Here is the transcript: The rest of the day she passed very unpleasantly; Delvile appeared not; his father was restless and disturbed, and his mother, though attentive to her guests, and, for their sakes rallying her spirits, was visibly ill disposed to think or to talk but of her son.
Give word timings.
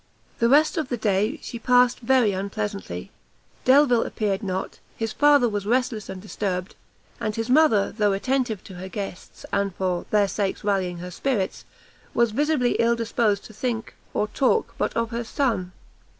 The 0.39 0.49
rest 0.49 0.77
of 0.77 0.89
the 0.89 0.97
day 0.97 1.37
she 1.43 1.59
passed 1.59 1.99
very 1.99 2.31
unpleasantly; 2.31 3.11
Delvile 3.65 4.01
appeared 4.01 4.41
not; 4.41 4.79
his 4.97 5.13
father 5.13 5.47
was 5.47 5.67
restless 5.67 6.09
and 6.09 6.19
disturbed, 6.19 6.73
and 7.19 7.35
his 7.35 7.51
mother, 7.51 7.91
though 7.91 8.11
attentive 8.11 8.63
to 8.63 8.73
her 8.77 8.89
guests, 8.89 9.45
and, 9.53 9.75
for 9.75 10.07
their 10.09 10.27
sakes 10.27 10.63
rallying 10.63 10.97
her 10.97 11.11
spirits, 11.11 11.65
was 12.15 12.31
visibly 12.31 12.71
ill 12.79 12.95
disposed 12.95 13.43
to 13.45 13.53
think 13.53 13.93
or 14.11 14.25
to 14.27 14.33
talk 14.33 14.73
but 14.79 14.91
of 14.97 15.11
her 15.11 15.23
son. 15.23 15.71